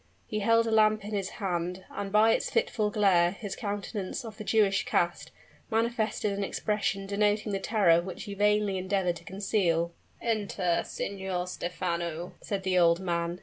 He 0.25 0.39
held 0.39 0.65
a 0.65 0.71
lamp 0.71 1.05
in 1.05 1.11
his 1.11 1.29
hand: 1.37 1.85
and, 1.91 2.11
by 2.11 2.31
its 2.31 2.49
fitful 2.49 2.89
glare, 2.89 3.33
his 3.33 3.55
countenance, 3.55 4.25
of 4.25 4.37
the 4.39 4.43
Jewish 4.43 4.83
cast, 4.83 5.29
manifested 5.69 6.35
an 6.35 6.43
expression 6.43 7.05
denoting 7.05 7.51
the 7.51 7.59
terror 7.59 8.01
which 8.01 8.23
he 8.23 8.33
vainly 8.33 8.79
endeavored 8.79 9.17
to 9.17 9.23
conceal. 9.23 9.93
"Enter. 10.19 10.81
Signor 10.83 11.45
Stephano," 11.45 12.33
said 12.41 12.63
the 12.63 12.79
old 12.79 12.99
man. 12.99 13.39